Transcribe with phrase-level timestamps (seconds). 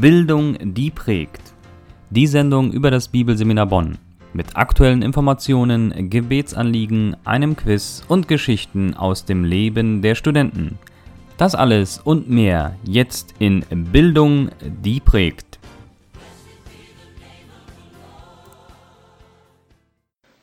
[0.00, 1.42] Bildung, die prägt.
[2.10, 3.98] Die Sendung über das Bibelseminar Bonn.
[4.32, 10.78] Mit aktuellen Informationen, Gebetsanliegen, einem Quiz und Geschichten aus dem Leben der Studenten.
[11.36, 15.58] Das alles und mehr jetzt in Bildung, die prägt.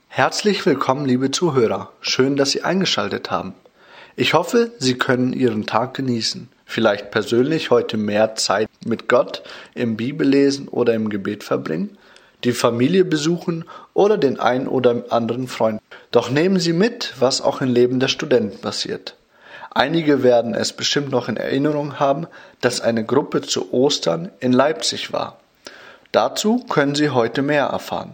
[0.10, 1.94] Herzlich willkommen, liebe Zuhörer.
[2.02, 3.54] Schön, dass Sie eingeschaltet haben.
[4.18, 6.50] Ich hoffe, Sie können Ihren Tag genießen.
[6.66, 9.44] Vielleicht persönlich heute mehr Zeit mit Gott
[9.76, 11.98] im Bibellesen oder im Gebet verbringen,
[12.44, 15.82] die Familie besuchen oder den einen oder anderen Freund.
[16.12, 19.16] Doch nehmen Sie mit, was auch im Leben der Studenten passiert.
[19.72, 22.28] Einige werden es bestimmt noch in Erinnerung haben,
[22.62, 25.40] dass eine Gruppe zu Ostern in Leipzig war.
[26.12, 28.14] Dazu können Sie heute mehr erfahren.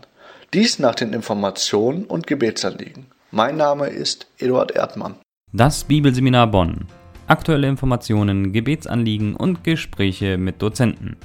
[0.54, 3.06] Dies nach den Informationen und Gebetsanliegen.
[3.30, 5.16] Mein Name ist Eduard Erdmann.
[5.54, 6.88] Das Bibelseminar Bonn.
[7.32, 11.16] Aktuelle Informationen, Gebetsanliegen und Gespräche mit Dozenten.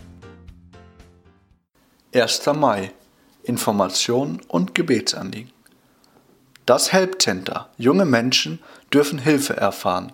[2.15, 2.47] 1.
[2.55, 2.93] Mai.
[3.43, 5.51] Information und Gebetsanliegen.
[6.65, 7.71] Das Help Center.
[7.77, 8.61] Junge Menschen
[8.95, 10.13] dürfen Hilfe erfahren.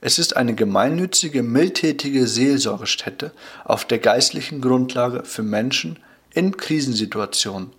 [0.00, 3.30] Es ist eine gemeinnützige, mildtätige Seelsorgestätte
[3.64, 6.00] auf der geistlichen Grundlage für Menschen
[6.34, 7.70] in Krisensituationen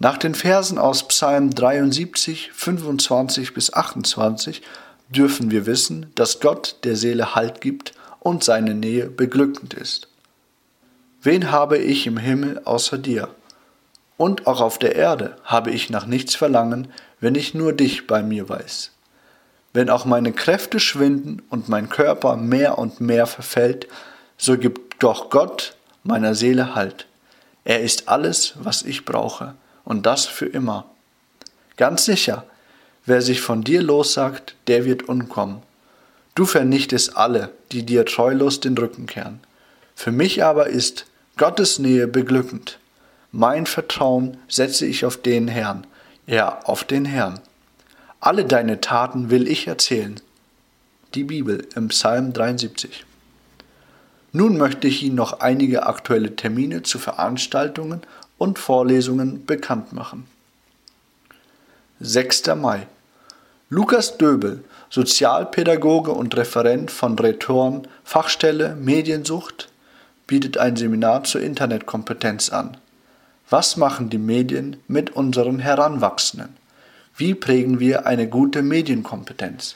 [0.03, 4.63] Nach den Versen aus Psalm 73, 25 bis 28
[5.09, 10.07] dürfen wir wissen, dass Gott der Seele Halt gibt und seine Nähe beglückend ist.
[11.21, 13.27] Wen habe ich im Himmel außer dir?
[14.17, 16.87] Und auch auf der Erde habe ich nach nichts verlangen,
[17.19, 18.89] wenn ich nur dich bei mir weiß.
[19.71, 23.87] Wenn auch meine Kräfte schwinden und mein Körper mehr und mehr verfällt,
[24.35, 27.05] so gibt doch Gott meiner Seele Halt.
[27.65, 29.53] Er ist alles, was ich brauche,
[29.91, 30.85] und das für immer.
[31.75, 32.45] Ganz sicher,
[33.05, 35.61] wer sich von dir lossagt, der wird umkommen.
[36.33, 39.41] Du vernichtest alle, die dir treulos den Rücken kehren.
[39.93, 42.79] Für mich aber ist Gottes Nähe beglückend.
[43.33, 45.85] Mein Vertrauen setze ich auf den Herrn,
[46.25, 47.41] ja, auf den Herrn.
[48.21, 50.21] Alle deine Taten will ich erzählen.
[51.15, 53.05] Die Bibel im Psalm 73.
[54.31, 58.03] Nun möchte ich Ihnen noch einige aktuelle Termine zu Veranstaltungen
[58.41, 60.25] und Vorlesungen bekannt machen.
[61.99, 62.47] 6.
[62.55, 62.87] Mai.
[63.69, 69.69] Lukas Döbel, Sozialpädagoge und Referent von Return Fachstelle Mediensucht,
[70.25, 72.77] bietet ein Seminar zur Internetkompetenz an.
[73.47, 76.57] Was machen die Medien mit unseren Heranwachsenden?
[77.15, 79.75] Wie prägen wir eine gute Medienkompetenz?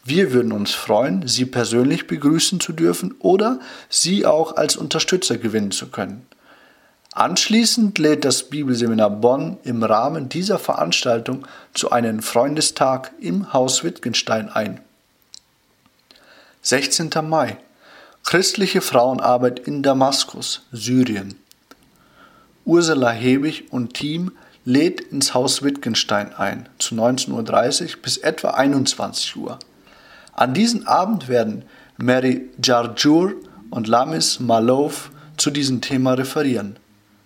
[0.04, 3.58] Wir würden uns freuen, Sie persönlich begrüßen zu dürfen oder
[3.88, 6.24] Sie auch als Unterstützer gewinnen zu können.
[7.12, 14.50] Anschließend lädt das Bibelseminar Bonn im Rahmen dieser Veranstaltung zu einem Freundestag im Haus Wittgenstein
[14.50, 14.80] ein.
[16.62, 17.10] 16.
[17.22, 17.56] Mai
[18.26, 21.36] Christliche Frauenarbeit in Damaskus, Syrien.
[22.64, 24.32] Ursula Hebig und Team
[24.64, 29.60] lädt ins Haus Wittgenstein ein, zu 19.30 Uhr bis etwa 21 Uhr.
[30.32, 31.66] An diesem Abend werden
[31.98, 33.34] Mary Jarjur
[33.70, 36.80] und Lamis Malov zu diesem Thema referieren.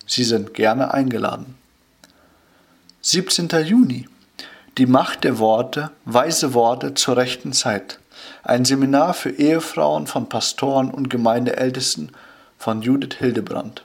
[0.07, 1.55] Sie sind gerne eingeladen.
[3.01, 3.49] 17.
[3.65, 4.07] Juni.
[4.77, 8.01] Die Macht der Worte, weise Worte zur rechten Zeit.
[8.43, 12.13] Ein Seminar für Ehefrauen von Pastoren und Gemeindeältesten
[12.59, 13.85] von Judith Hildebrand.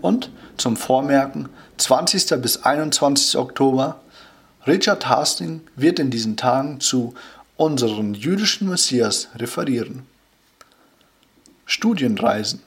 [0.00, 2.40] Und zum Vormerken, 20.
[2.40, 3.36] bis 21.
[3.38, 4.00] Oktober,
[4.66, 7.14] Richard Hastings wird in diesen Tagen zu
[7.56, 10.06] unseren jüdischen Messias referieren.
[11.66, 12.62] Studienreisen.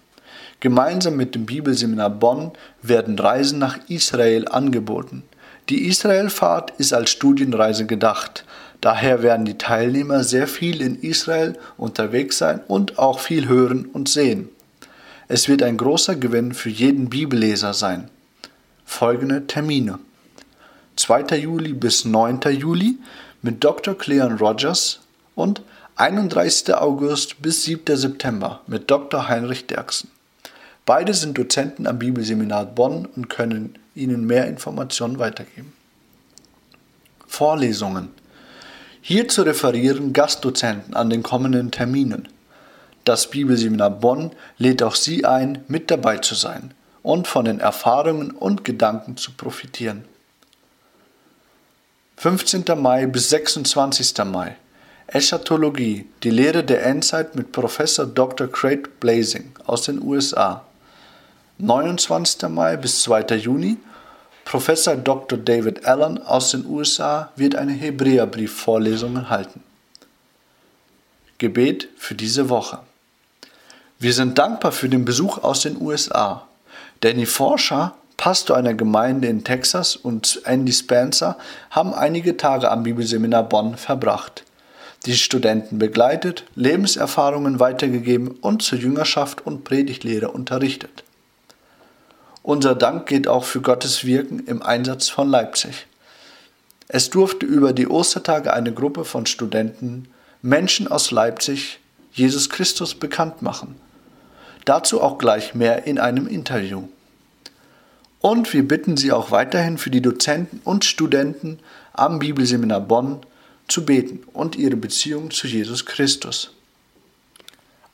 [0.60, 2.52] Gemeinsam mit dem Bibelseminar Bonn
[2.82, 5.24] werden Reisen nach Israel angeboten.
[5.70, 8.46] Die Israelfahrt ist als Studienreise gedacht.
[8.84, 14.10] Daher werden die Teilnehmer sehr viel in Israel unterwegs sein und auch viel hören und
[14.10, 14.50] sehen.
[15.30, 18.10] Es wird ein großer Gewinn für jeden Bibelleser sein.
[18.84, 20.00] Folgende Termine.
[20.98, 21.38] 2.
[21.38, 22.42] Juli bis 9.
[22.52, 22.98] Juli
[23.42, 23.98] mit Dr.
[23.98, 25.00] Cleon Rogers
[25.34, 25.62] und
[25.96, 26.76] 31.
[26.76, 27.96] August bis 7.
[27.96, 29.30] September mit Dr.
[29.30, 30.12] Heinrich Derksen.
[30.86, 35.72] Beide sind Dozenten am Bibelseminar Bonn und können Ihnen mehr Informationen weitergeben.
[37.26, 38.10] Vorlesungen.
[39.06, 42.30] Hierzu referieren Gastdozenten an den kommenden Terminen.
[43.04, 48.32] Das Bibelseminar Bonn lädt auch Sie ein, mit dabei zu sein und von den Erfahrungen
[48.32, 50.06] und Gedanken zu profitieren.
[52.16, 52.64] 15.
[52.78, 54.20] Mai bis 26.
[54.24, 54.56] Mai
[55.08, 58.48] Eschatologie, die Lehre der Endzeit mit Professor Dr.
[58.48, 60.64] Craig Blazing aus den USA.
[61.58, 62.50] 29.
[62.50, 63.36] Mai bis 2.
[63.36, 63.76] Juni
[64.46, 65.38] Professor Dr.
[65.38, 69.64] David Allen aus den USA wird eine Hebräerbrief-Vorlesung halten.
[71.38, 72.80] Gebet für diese Woche.
[74.00, 76.48] Wir sind dankbar für den Besuch aus den USA.
[77.02, 81.38] Danny Forscher, Pastor einer Gemeinde in Texas und Andy Spencer
[81.70, 84.44] haben einige Tage am Bibelseminar Bonn verbracht
[85.06, 91.04] die Studenten begleitet, Lebenserfahrungen weitergegeben und zur Jüngerschaft und Predigtlehre unterrichtet.
[92.44, 95.88] Unser Dank geht auch für Gottes Wirken im Einsatz von Leipzig.
[96.90, 100.10] Es durfte über die Ostertage eine Gruppe von Studenten,
[100.42, 101.80] Menschen aus Leipzig,
[102.12, 103.76] Jesus Christus bekannt machen.
[104.66, 106.90] Dazu auch gleich mehr in einem Interview.
[108.20, 111.60] Und wir bitten Sie auch weiterhin für die Dozenten und Studenten
[111.94, 113.22] am Bibelseminar Bonn
[113.70, 116.52] zu beten und ihre Beziehung zu Jesus Christus.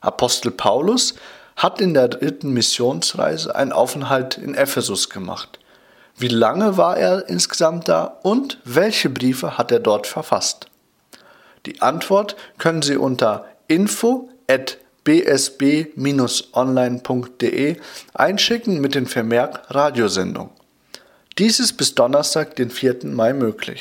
[0.00, 1.16] Apostel Paulus
[1.56, 5.58] hat in der dritten Missionsreise einen Aufenthalt in Ephesus gemacht.
[6.16, 10.66] Wie lange war er insgesamt da und welche Briefe hat er dort verfasst?
[11.66, 14.28] Die Antwort können Sie unter info
[15.08, 17.76] bsb-online.de
[18.12, 20.50] einschicken mit dem Vermerk Radiosendung.
[21.38, 23.06] Dies ist bis Donnerstag, den 4.
[23.06, 23.80] Mai möglich.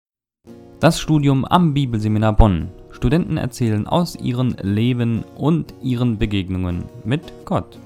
[0.80, 2.70] Das Studium am Bibelseminar Bonn.
[2.92, 7.78] Studenten erzählen aus ihrem Leben und ihren Begegnungen mit Gott.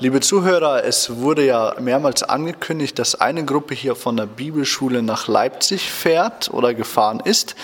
[0.00, 5.28] Liebe Zuhörer, es wurde ja mehrmals angekündigt, dass eine Gruppe hier von der Bibelschule nach
[5.28, 7.54] Leipzig fährt oder gefahren ist.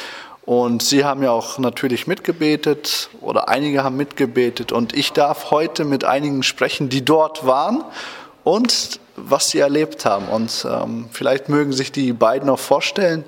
[0.46, 4.70] Und Sie haben ja auch natürlich mitgebetet oder einige haben mitgebetet.
[4.70, 7.84] Und ich darf heute mit einigen sprechen, die dort waren
[8.44, 10.28] und was sie erlebt haben.
[10.28, 13.24] Und ähm, vielleicht mögen sich die beiden auch vorstellen.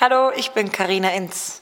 [0.00, 1.60] Hallo, ich bin Karina Inz.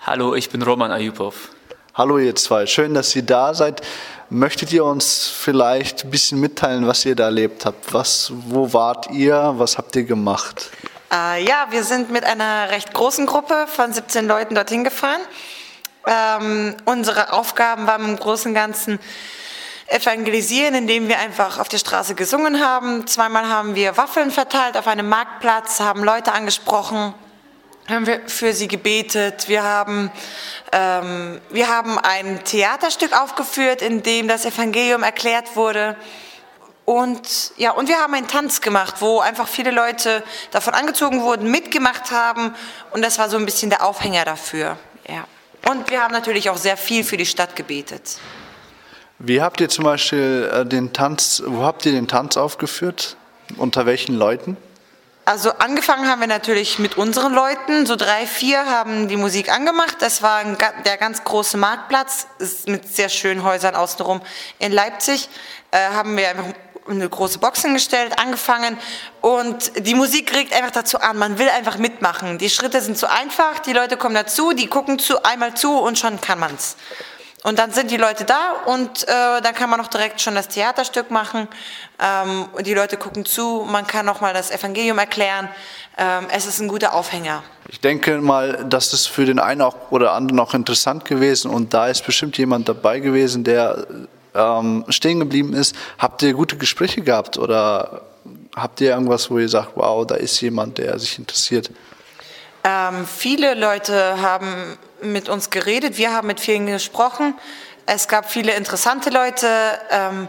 [0.00, 1.50] Hallo, ich bin Roman Ayupov.
[1.92, 3.82] Hallo ihr zwei, schön, dass ihr da seid.
[4.30, 7.92] Möchtet ihr uns vielleicht ein bisschen mitteilen, was ihr da erlebt habt?
[7.92, 9.54] Was, wo wart ihr?
[9.58, 10.70] Was habt ihr gemacht?
[11.14, 15.20] Äh, ja, wir sind mit einer recht großen Gruppe von 17 Leuten dorthin gefahren.
[16.06, 18.98] Ähm, unsere Aufgaben waren im Großen und Ganzen
[19.86, 23.06] evangelisieren, indem wir einfach auf der Straße gesungen haben.
[23.06, 27.14] Zweimal haben wir Waffeln verteilt auf einem Marktplatz, haben Leute angesprochen,
[27.88, 29.48] haben wir für sie gebetet.
[29.48, 30.10] Wir haben,
[30.72, 35.96] ähm, wir haben ein Theaterstück aufgeführt, in dem das Evangelium erklärt wurde.
[36.84, 41.50] Und ja, und wir haben einen Tanz gemacht, wo einfach viele Leute davon angezogen wurden,
[41.50, 42.54] mitgemacht haben
[42.90, 44.76] und das war so ein bisschen der Aufhänger dafür.
[45.08, 45.24] Ja.
[45.70, 48.18] Und wir haben natürlich auch sehr viel für die Stadt gebetet.
[49.18, 53.16] Wie habt ihr zum Beispiel äh, den Tanz, wo habt ihr den Tanz aufgeführt?
[53.56, 54.56] Unter welchen Leuten?
[55.26, 57.86] Also angefangen haben wir natürlich mit unseren Leuten.
[57.86, 59.96] So drei, vier haben die Musik angemacht.
[60.00, 62.26] Das war ein, der ganz große Marktplatz
[62.66, 64.20] mit sehr schönen Häusern außenrum
[64.58, 65.30] in Leipzig.
[65.70, 66.44] Äh, haben wir einfach
[66.88, 68.78] eine große Box hingestellt, angefangen
[69.20, 72.38] und die Musik regt einfach dazu an, man will einfach mitmachen.
[72.38, 75.98] Die Schritte sind so einfach, die Leute kommen dazu, die gucken zu, einmal zu und
[75.98, 76.76] schon kann man's.
[77.42, 79.06] und dann sind die Leute da und äh,
[79.42, 81.48] dann kann man auch direkt schon das Theaterstück machen.
[81.98, 85.48] Ähm, die Leute gucken zu, man kann auch mal das Evangelium erklären.
[85.96, 87.42] Ähm, es ist ein guter Aufhänger.
[87.68, 91.72] Ich denke mal, dass es für den einen auch oder anderen auch interessant gewesen und
[91.72, 93.86] da ist bestimmt jemand dabei gewesen, der
[94.34, 95.74] ähm, stehen geblieben ist.
[95.98, 98.02] Habt ihr gute Gespräche gehabt oder
[98.56, 101.70] habt ihr irgendwas, wo ihr sagt, wow, da ist jemand, der sich interessiert?
[102.64, 107.34] Ähm, viele Leute haben mit uns geredet, wir haben mit vielen gesprochen.
[107.86, 109.46] Es gab viele interessante Leute.
[109.90, 110.28] Ähm,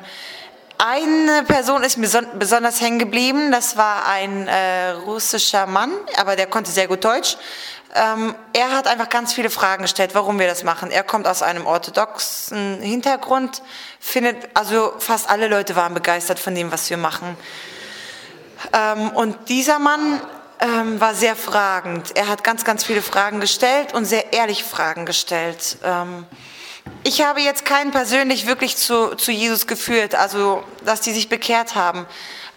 [0.77, 6.47] eine Person ist mir besonders hängen geblieben, das war ein äh, russischer Mann, aber der
[6.47, 7.37] konnte sehr gut Deutsch.
[7.95, 10.91] Ähm, er hat einfach ganz viele Fragen gestellt, warum wir das machen.
[10.91, 13.61] Er kommt aus einem orthodoxen Hintergrund,
[14.01, 17.37] findet, also fast alle Leute waren begeistert von dem, was wir machen.
[18.73, 20.19] Ähm, und dieser Mann
[20.59, 22.15] ähm, war sehr fragend.
[22.17, 25.77] Er hat ganz, ganz viele Fragen gestellt und sehr ehrlich Fragen gestellt.
[25.83, 26.25] Ähm,
[27.03, 31.75] ich habe jetzt keinen persönlich wirklich zu, zu Jesus geführt, also dass die sich bekehrt
[31.75, 32.05] haben.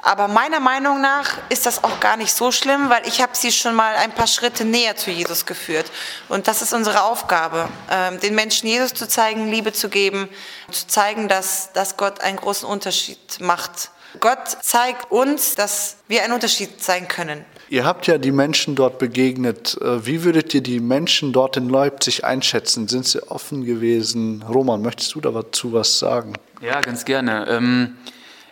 [0.03, 3.51] Aber meiner Meinung nach ist das auch gar nicht so schlimm, weil ich habe sie
[3.51, 5.91] schon mal ein paar Schritte näher zu Jesus geführt.
[6.29, 10.29] Und das ist unsere Aufgabe, ähm, den Menschen Jesus zu zeigen, Liebe zu geben,
[10.71, 13.91] zu zeigen, dass, dass Gott einen großen Unterschied macht.
[14.21, 17.45] Gott zeigt uns, dass wir ein Unterschied sein können.
[17.71, 19.77] Ihr habt ja die Menschen dort begegnet.
[19.83, 22.89] Äh, wie würdet ihr die Menschen dort in Leipzig einschätzen?
[22.89, 24.43] Sind sie offen gewesen?
[24.49, 26.33] Roman, möchtest du dazu was sagen?
[26.63, 27.47] Ja, ganz gerne.
[27.49, 27.99] Ähm,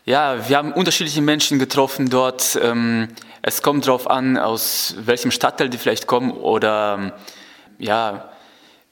[0.06, 2.58] ja, wir haben unterschiedliche Menschen getroffen dort.
[2.62, 3.08] Ähm,
[3.42, 7.12] es kommt darauf an, aus welchem Stadtteil die vielleicht kommen oder
[7.78, 8.30] ja,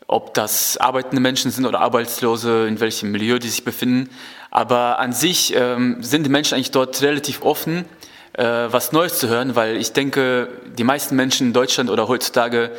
[0.07, 4.11] ob das arbeitende Menschen sind oder Arbeitslose, in welchem Milieu die sich befinden.
[4.51, 7.87] Aber an sich ähm, sind die Menschen eigentlich dort relativ offen
[8.35, 12.71] äh, was Neues zu hören, weil ich denke, die meisten Menschen in Deutschland oder heutzutage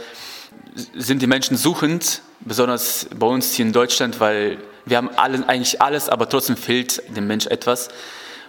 [0.93, 5.81] sind die Menschen suchend, besonders bei uns hier in Deutschland, weil wir haben alle, eigentlich
[5.81, 7.89] alles, aber trotzdem fehlt dem Mensch etwas.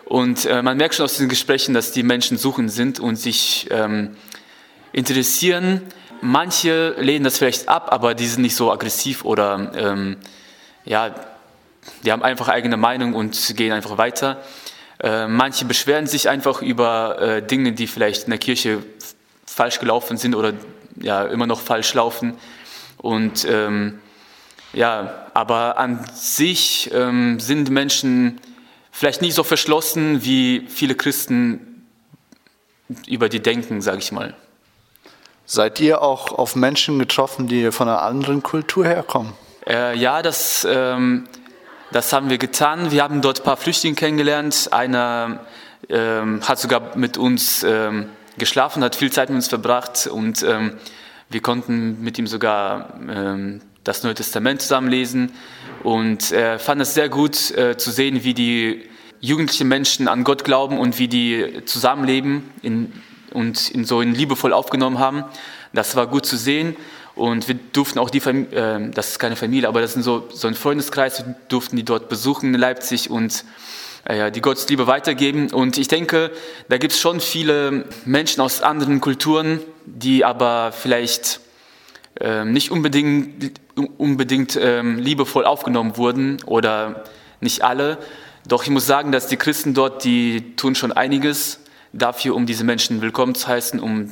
[0.07, 3.67] Und äh, man merkt schon aus diesen Gesprächen, dass die Menschen suchend sind und sich
[3.71, 4.17] ähm,
[4.93, 5.83] interessieren.
[6.21, 10.17] Manche lehnen das vielleicht ab, aber die sind nicht so aggressiv oder ähm,
[10.85, 11.13] ja,
[12.05, 14.43] die haben einfach eigene Meinung und gehen einfach weiter.
[15.01, 18.85] Äh, manche beschweren sich einfach über äh, Dinge, die vielleicht in der Kirche
[19.45, 20.53] falsch gelaufen sind oder
[21.01, 22.35] ja, immer noch falsch laufen.
[22.97, 23.99] Und ähm,
[24.73, 28.41] ja, aber an sich ähm, sind Menschen
[28.97, 31.87] vielleicht nicht so verschlossen, wie viele Christen
[33.07, 34.35] über die denken, sage ich mal.
[35.45, 39.33] Seid ihr auch auf Menschen getroffen, die von einer anderen Kultur herkommen?
[39.67, 41.29] Äh, ja, das ähm,
[41.93, 42.91] das haben wir getan.
[42.91, 44.69] Wir haben dort ein paar Flüchtlinge kennengelernt.
[44.73, 45.41] Einer
[45.89, 50.79] ähm, hat sogar mit uns ähm, geschlafen, hat viel Zeit mit uns verbracht und ähm,
[51.29, 55.33] wir konnten mit ihm sogar ähm, das Neue Testament zusammenlesen.
[55.83, 58.83] Und er fand es sehr gut äh, zu sehen, wie die
[59.21, 62.93] jugendlichen Menschen an Gott glauben und wie die zusammenleben in,
[63.33, 65.25] und ihn so in liebevoll aufgenommen haben.
[65.73, 66.77] Das war gut zu sehen.
[67.15, 70.29] Und wir durften auch die Familie, äh, das ist keine Familie, aber das ist so,
[70.33, 73.45] so ein Freundeskreis, wir durften die dort besuchen in Leipzig und
[74.05, 75.51] äh, die Gottesliebe weitergeben.
[75.51, 76.31] Und ich denke,
[76.69, 81.41] da gibt es schon viele Menschen aus anderen Kulturen, die aber vielleicht
[82.21, 87.05] äh, nicht unbedingt, unbedingt ähm, liebevoll aufgenommen wurden oder
[87.41, 87.99] nicht alle.
[88.47, 91.61] Doch ich muss sagen, dass die Christen dort, die tun schon einiges
[91.93, 94.11] dafür, um diese Menschen willkommen zu heißen, um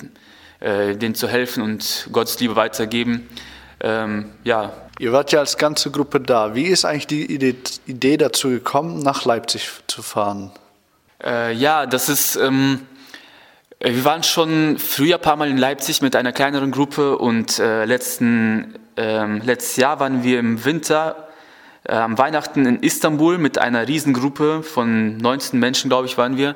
[0.60, 3.28] äh, denen zu helfen und Gottes Liebe weitergeben.
[3.80, 4.72] Ähm, ja.
[4.98, 6.54] Ihr wart ja als ganze Gruppe da.
[6.54, 7.56] Wie ist eigentlich die Idee,
[7.86, 10.52] Idee dazu gekommen, nach Leipzig zu fahren?
[11.22, 12.36] Äh, ja, das ist.
[12.36, 12.86] Ähm,
[13.80, 17.84] wir waren schon früher ein paar Mal in Leipzig mit einer kleineren Gruppe und äh,
[17.84, 21.28] letzten, ähm, letztes Jahr waren wir im Winter
[21.84, 26.54] äh, am Weihnachten in Istanbul mit einer Riesengruppe von 19 Menschen, glaube ich, waren wir.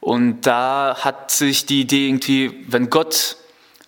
[0.00, 3.36] Und da hat sich die Idee irgendwie, wenn Gott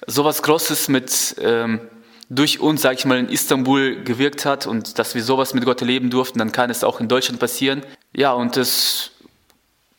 [0.06, 1.80] sowas Großes mit ähm,
[2.28, 5.80] durch uns, sage ich mal, in Istanbul gewirkt hat und dass wir sowas mit Gott
[5.80, 7.82] erleben durften, dann kann es auch in Deutschland passieren.
[8.12, 9.10] Ja, und es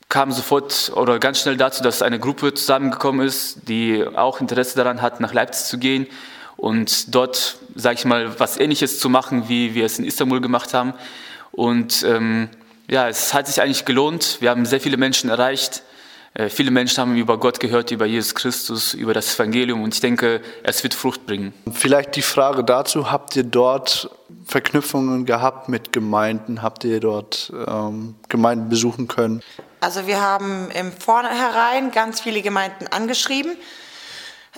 [0.08, 5.02] kam sofort oder ganz schnell dazu, dass eine Gruppe zusammengekommen ist, die auch Interesse daran
[5.02, 6.06] hat, nach Leipzig zu gehen
[6.56, 10.74] und dort, sage ich mal, was Ähnliches zu machen, wie wir es in Istanbul gemacht
[10.74, 10.94] haben.
[11.52, 12.48] Und ähm,
[12.88, 14.38] ja, es hat sich eigentlich gelohnt.
[14.40, 15.82] Wir haben sehr viele Menschen erreicht.
[16.36, 20.00] Äh, viele Menschen haben über Gott gehört, über Jesus Christus, über das Evangelium und ich
[20.00, 21.54] denke, es wird Frucht bringen.
[21.72, 24.10] Vielleicht die Frage dazu, habt ihr dort
[24.44, 26.60] Verknüpfungen gehabt mit Gemeinden?
[26.60, 29.42] Habt ihr dort ähm, Gemeinden besuchen können?
[29.80, 33.56] Also wir haben im Vornherein ganz viele Gemeinden angeschrieben.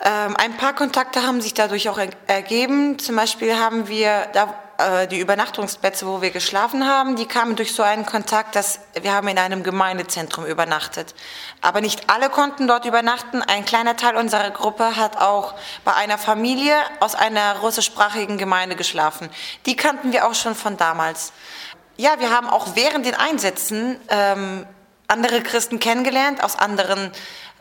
[0.05, 2.99] Ähm, ein paar Kontakte haben sich dadurch auch ergeben.
[2.99, 7.75] Zum Beispiel haben wir, da äh, die Übernachtungsplätze, wo wir geschlafen haben, die kamen durch
[7.75, 11.15] so einen Kontakt, dass wir haben in einem Gemeindezentrum übernachtet.
[11.61, 13.43] Aber nicht alle konnten dort übernachten.
[13.43, 19.29] Ein kleiner Teil unserer Gruppe hat auch bei einer Familie aus einer russischsprachigen Gemeinde geschlafen.
[19.67, 21.33] Die kannten wir auch schon von damals.
[21.97, 24.65] Ja, wir haben auch während den Einsätzen ähm,
[25.09, 27.11] andere Christen kennengelernt aus anderen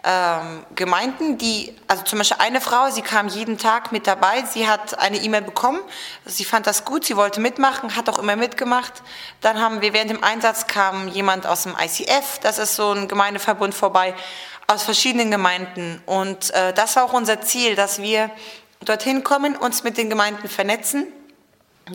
[0.04, 4.68] ähm, Gemeinden, die, also zum Beispiel eine Frau, sie kam jeden Tag mit dabei, sie
[4.68, 5.80] hat eine E-Mail bekommen,
[6.26, 9.02] sie fand das gut, sie wollte mitmachen, hat auch immer mitgemacht.
[9.42, 13.08] Dann haben wir während dem Einsatz kam jemand aus dem ICF, das ist so ein
[13.08, 14.14] Gemeindeverbund vorbei,
[14.68, 16.02] aus verschiedenen Gemeinden.
[16.06, 18.30] Und äh, das war auch unser Ziel, dass wir
[18.82, 21.08] dorthin kommen, uns mit den Gemeinden vernetzen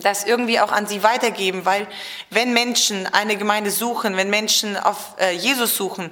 [0.01, 1.87] das irgendwie auch an sie weitergeben, weil
[2.29, 6.11] wenn Menschen eine Gemeinde suchen, wenn Menschen auf äh, Jesus suchen,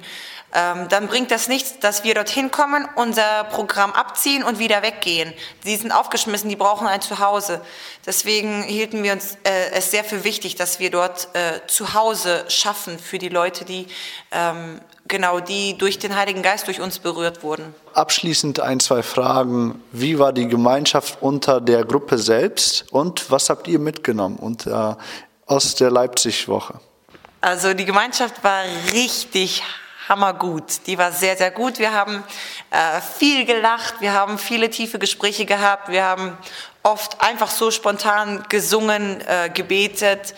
[0.54, 5.32] ähm, dann bringt das nichts, dass wir dorthin kommen, unser Programm abziehen und wieder weggehen.
[5.64, 7.62] Sie sind aufgeschmissen, die brauchen ein Zuhause.
[8.04, 12.98] Deswegen hielten wir uns äh, es sehr für wichtig, dass wir dort äh, Zuhause schaffen
[12.98, 13.86] für die Leute, die
[14.30, 14.80] ähm,
[15.12, 17.72] genau die durch den Heiligen Geist durch uns berührt wurden.
[17.94, 19.80] Abschließend ein, zwei Fragen.
[19.92, 24.94] Wie war die Gemeinschaft unter der Gruppe selbst und was habt ihr mitgenommen und, äh,
[25.46, 26.80] aus der Leipzig-Woche?
[27.40, 29.62] Also die Gemeinschaft war richtig
[30.08, 30.86] hammergut.
[30.86, 31.78] Die war sehr, sehr gut.
[31.78, 32.24] Wir haben
[32.70, 36.38] äh, viel gelacht, wir haben viele tiefe Gespräche gehabt, wir haben
[36.82, 40.34] oft einfach so spontan gesungen, äh, gebetet.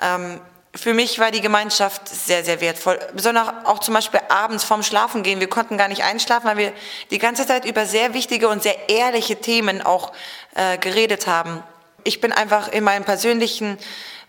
[0.00, 0.40] Ähm,
[0.74, 2.98] für mich war die Gemeinschaft sehr, sehr wertvoll.
[3.14, 5.40] Besonders auch zum Beispiel abends vorm Schlafen gehen.
[5.40, 6.72] Wir konnten gar nicht einschlafen, weil wir
[7.10, 10.12] die ganze Zeit über sehr wichtige und sehr ehrliche Themen auch
[10.54, 11.62] äh, geredet haben.
[12.04, 13.78] Ich bin einfach in meinem persönlichen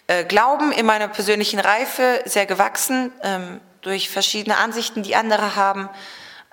[0.08, 3.12] äh, Glauben, in meiner persönlichen Reife sehr gewachsen.
[3.24, 5.90] Ähm, durch verschiedene Ansichten, die andere haben.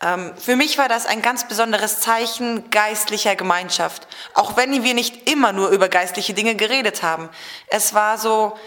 [0.02, 5.30] Ähm, für mich war das ein ganz besonderes Zeichen geistlicher Gemeinschaft, auch wenn wir nicht
[5.30, 7.28] immer nur über geistliche Dinge geredet haben.
[7.68, 8.58] Es war so,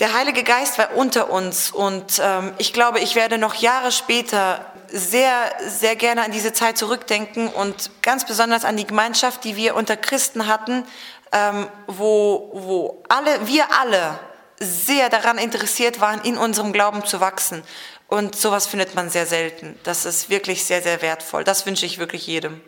[0.00, 4.64] der Heilige Geist war unter uns und ähm, ich glaube, ich werde noch Jahre später
[4.88, 9.76] sehr, sehr gerne an diese Zeit zurückdenken und ganz besonders an die Gemeinschaft, die wir
[9.76, 10.84] unter Christen hatten,
[11.32, 14.18] ähm, wo, wo alle, wir alle
[14.58, 17.62] sehr daran interessiert waren, in unserem Glauben zu wachsen.
[18.08, 19.78] Und sowas findet man sehr selten.
[19.84, 21.44] Das ist wirklich sehr, sehr wertvoll.
[21.44, 22.60] Das wünsche ich wirklich jedem.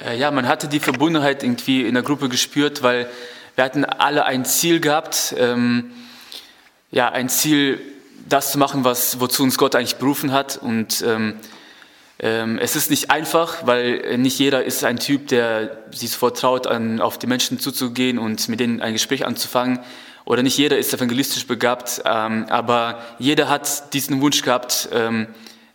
[0.00, 3.08] Äh, ja, man hatte die Verbundenheit irgendwie in der Gruppe gespürt, weil
[3.54, 5.34] wir hatten alle ein Ziel gehabt.
[5.38, 5.92] Ähm,
[6.92, 7.80] ja, ein Ziel,
[8.28, 10.58] das zu machen, was, wozu uns Gott eigentlich berufen hat.
[10.58, 11.34] Und ähm,
[12.20, 16.66] ähm, es ist nicht einfach, weil nicht jeder ist ein Typ, der sich sofort traut,
[16.68, 19.80] an, auf die Menschen zuzugehen und mit denen ein Gespräch anzufangen
[20.24, 25.26] oder nicht jeder ist evangelistisch begabt, ähm, aber jeder hat diesen Wunsch gehabt, ähm,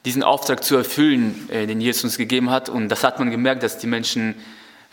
[0.06, 2.70] diesen Auftrag zu erfüllen, äh, den Jesus uns gegeben hat.
[2.70, 4.36] Und das hat man gemerkt, dass die Menschen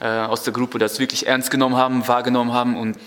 [0.01, 2.99] äh, aus der Gruppe das wirklich ernst genommen haben, wahrgenommen haben und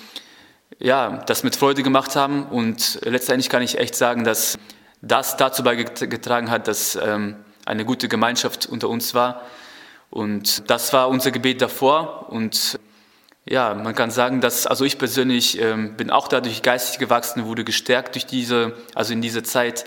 [0.79, 2.45] ja, das mit Freude gemacht haben.
[2.45, 4.57] Und letztendlich kann ich echt sagen, dass
[5.01, 9.41] das dazu beigetragen hat, dass ähm, eine gute Gemeinschaft unter uns war.
[10.09, 12.29] Und das war unser Gebet davor.
[12.29, 12.79] Und
[13.45, 17.63] ja, man kann sagen, dass, also ich persönlich ähm, bin auch dadurch geistig gewachsen, wurde
[17.63, 19.85] gestärkt durch diese, also in dieser Zeit